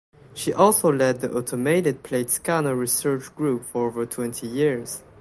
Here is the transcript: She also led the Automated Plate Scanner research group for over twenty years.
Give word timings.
She 0.33 0.51
also 0.51 0.91
led 0.91 1.21
the 1.21 1.31
Automated 1.31 2.01
Plate 2.01 2.31
Scanner 2.31 2.73
research 2.75 3.35
group 3.35 3.65
for 3.67 3.85
over 3.87 4.07
twenty 4.07 4.47
years. 4.47 5.03